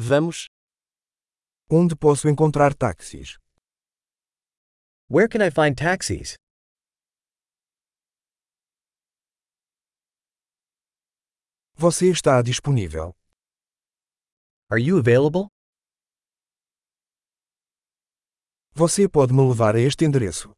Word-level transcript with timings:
Vamos. 0.00 0.46
Onde 1.68 1.96
posso 1.96 2.28
encontrar 2.28 2.72
táxis? 2.72 3.36
Where 5.10 5.28
can 5.28 5.42
I 5.42 5.50
find 5.50 5.74
taxis? 5.76 6.36
Você 11.74 12.12
está 12.12 12.40
disponível. 12.42 13.12
Are 14.70 14.80
you 14.80 15.00
available? 15.00 15.48
Você 18.74 19.08
pode 19.08 19.32
me 19.32 19.40
levar 19.48 19.74
a 19.74 19.80
este 19.80 20.04
endereço. 20.04 20.54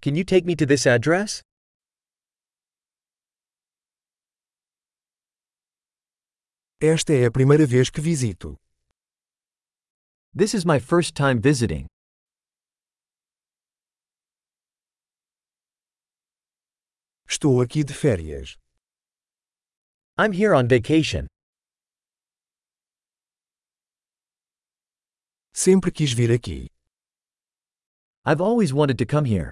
Can 0.00 0.16
you 0.16 0.24
take 0.24 0.46
me 0.46 0.56
to 0.56 0.64
this 0.64 0.86
address? 0.86 1.42
Esta 6.80 7.12
é 7.12 7.26
a 7.26 7.30
primeira 7.32 7.66
vez 7.66 7.90
que 7.90 8.00
visito. 8.00 8.56
This 10.32 10.54
is 10.54 10.64
my 10.64 10.78
first 10.78 11.12
time 11.12 11.40
visiting. 11.40 11.86
Estou 17.26 17.60
aqui 17.60 17.82
de 17.82 17.92
férias. 17.92 18.56
I'm 20.16 20.32
here 20.32 20.54
on 20.54 20.68
vacation. 20.68 21.26
Sempre 25.52 25.90
quis 25.90 26.12
vir 26.12 26.30
aqui. 26.30 26.68
I've 28.24 28.40
always 28.40 28.72
wanted 28.72 28.98
to 28.98 29.04
come 29.04 29.24
here. 29.24 29.50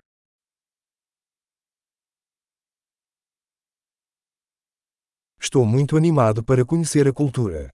Estou 5.46 5.64
muito 5.64 5.96
animado 5.96 6.42
para 6.42 6.64
conhecer 6.64 7.06
a 7.06 7.12
cultura. 7.12 7.70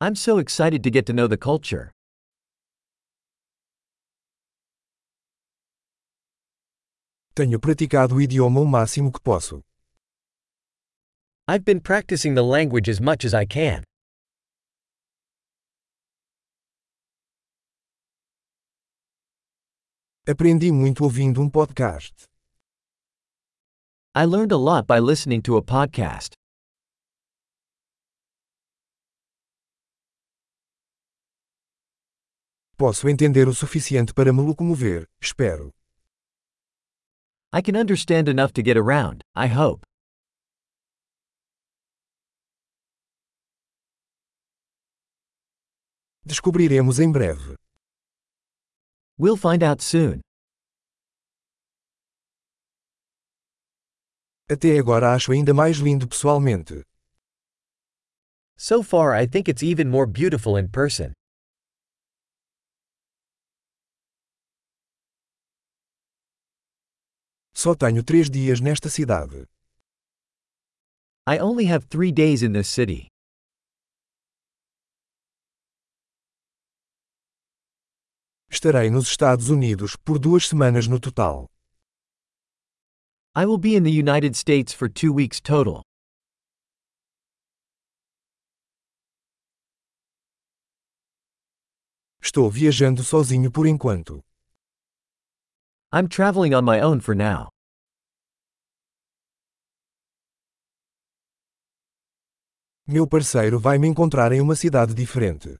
I'm 0.00 0.14
so 0.14 0.38
excited 0.38 0.84
to 0.84 0.88
get 0.88 1.04
to 1.06 1.12
know 1.12 1.28
the 1.28 1.36
culture. 1.36 1.90
Tenho 7.34 7.58
praticado 7.58 8.14
o 8.14 8.20
idioma 8.20 8.60
o 8.60 8.64
máximo 8.64 9.10
que 9.10 9.20
posso. 9.20 9.64
I've 11.48 11.64
been 11.64 11.80
practicing 11.80 12.36
the 12.36 12.42
language 12.42 12.88
as 12.88 13.00
much 13.00 13.26
as 13.26 13.34
I 13.34 13.44
can. 13.44 13.82
Aprendi 20.24 20.70
muito 20.70 21.02
ouvindo 21.02 21.42
um 21.42 21.50
podcast. 21.50 22.29
I 24.12 24.24
learned 24.24 24.50
a 24.50 24.56
lot 24.56 24.88
by 24.88 24.98
listening 24.98 25.40
to 25.42 25.56
a 25.56 25.62
podcast. 25.62 26.34
Posso 32.76 33.08
entender 33.08 33.46
o 33.46 33.54
suficiente 33.54 34.12
para 34.12 34.32
me 34.32 34.42
locomover, 34.42 35.06
espero. 35.22 35.70
I 37.52 37.62
can 37.62 37.76
understand 37.76 38.28
enough 38.28 38.52
to 38.54 38.62
get 38.62 38.76
around, 38.76 39.22
I 39.36 39.46
hope. 39.46 39.84
Descobriremos 46.24 46.98
em 46.98 47.12
breve. 47.12 47.54
We'll 49.16 49.36
find 49.36 49.62
out 49.62 49.80
soon. 49.80 50.20
Até 54.50 54.76
agora 54.80 55.14
acho 55.14 55.30
ainda 55.30 55.54
mais 55.54 55.76
lindo 55.76 56.08
pessoalmente. 56.08 56.84
So 58.58 58.82
far, 58.82 59.14
I 59.14 59.28
think 59.28 59.48
it's 59.48 59.62
even 59.62 59.88
more 59.88 60.10
beautiful 60.10 60.58
in 60.58 60.68
person. 60.68 61.12
Só 67.54 67.76
tenho 67.76 68.02
três 68.02 68.28
dias 68.28 68.60
nesta 68.60 68.88
cidade. 68.90 69.46
I 71.28 71.38
only 71.38 71.66
have 71.70 71.86
three 71.86 72.10
days 72.10 72.42
in 72.42 72.52
this 72.52 72.66
city. 72.66 73.06
Estarei 78.50 78.90
nos 78.90 79.06
Estados 79.06 79.48
Unidos 79.48 79.94
por 79.94 80.18
duas 80.18 80.48
semanas 80.48 80.88
no 80.88 80.98
total. 80.98 81.46
I 83.32 83.46
will 83.46 83.58
be 83.58 83.76
in 83.76 83.84
the 83.84 83.92
United 83.92 84.34
States 84.34 84.72
for 84.72 84.88
two 84.88 85.12
weeks 85.12 85.40
total. 85.40 85.84
Estou 92.20 92.50
viajando 92.50 93.04
sozinho 93.04 93.52
por 93.52 93.68
enquanto. 93.68 94.20
I'm 95.92 96.08
traveling 96.08 96.54
on 96.54 96.64
my 96.64 96.80
own 96.80 97.00
for 97.00 97.14
now. 97.14 97.50
Meu 102.84 103.06
parceiro 103.06 103.60
vai 103.60 103.78
me 103.78 103.86
encontrar 103.86 104.32
em 104.32 104.40
uma 104.40 104.56
cidade 104.56 104.92
diferente. 104.92 105.56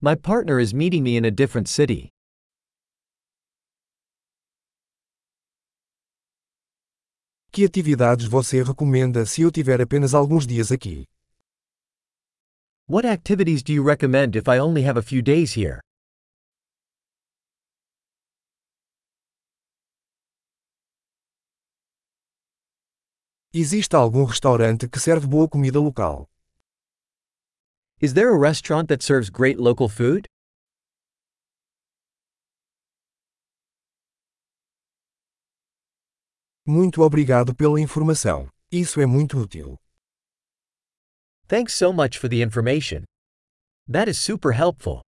My 0.00 0.14
partner 0.14 0.60
is 0.60 0.72
meeting 0.72 1.02
me 1.02 1.16
in 1.16 1.24
a 1.24 1.30
different 1.32 1.68
city. 1.68 2.12
Que 7.58 7.64
atividades 7.64 8.24
você 8.24 8.62
recomenda 8.62 9.26
se 9.26 9.42
eu 9.42 9.50
tiver 9.50 9.80
apenas 9.80 10.14
alguns 10.14 10.46
dias 10.46 10.70
aqui? 10.70 11.08
What 12.88 13.04
activities 13.04 13.64
do 13.64 13.72
you 13.72 13.84
recommend 13.84 14.38
if 14.38 14.46
I 14.46 14.60
only 14.60 14.86
have 14.86 14.96
a 14.96 15.02
few 15.02 15.20
days 15.20 15.56
here? 15.56 15.80
Existe 23.52 23.96
algum 23.96 24.24
restaurante 24.24 24.88
que 24.88 25.00
serve 25.00 25.26
boa 25.26 25.48
comida 25.48 25.80
local? 25.80 26.28
Is 28.00 28.14
there 28.14 28.28
a 28.28 28.38
restaurant 28.38 28.86
that 28.86 29.02
serves 29.02 29.28
great 29.28 29.58
local 29.58 29.88
food? 29.88 30.28
Muito 36.70 37.00
obrigado 37.00 37.54
pela 37.54 37.80
informação. 37.80 38.46
Isso 38.70 39.00
é 39.00 39.06
muito 39.06 39.38
útil. 39.38 39.78
Thanks 41.46 41.72
so 41.72 41.94
much 41.94 42.18
for 42.18 42.28
the 42.28 42.42
information. 42.42 43.04
That 43.90 44.10
is 44.10 44.18
super 44.18 44.52
helpful. 44.52 45.00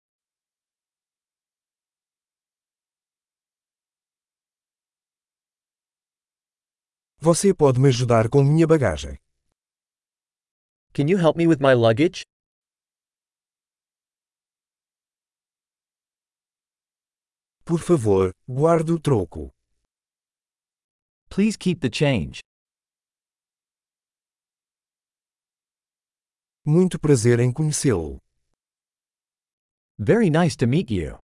Você 7.17 7.53
pode 7.53 7.77
me 7.77 7.89
ajudar 7.89 8.29
com 8.29 8.41
minha 8.41 8.65
bagagem. 8.65 9.17
Can 10.93 11.09
you 11.09 11.17
help 11.17 11.35
me 11.35 11.45
with 11.45 11.59
my 11.59 11.73
luggage? 11.73 12.23
Por 17.65 17.81
favor, 17.81 18.33
guarde 18.47 18.93
o 18.93 18.97
troco. 18.97 19.51
Please 21.29 21.55
keep 21.55 21.79
the 21.81 21.89
change. 21.89 22.39
Muito 26.65 26.99
prazer 26.99 27.39
em 27.39 27.53
conhecê-lo. 27.53 28.19
Very 29.97 30.29
nice 30.29 30.55
to 30.57 30.65
meet 30.65 30.89
you. 30.91 31.19